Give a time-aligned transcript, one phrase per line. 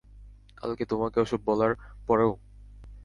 [0.57, 1.71] কালকে তোমাকে ওসব বলার
[2.07, 2.31] পরেও?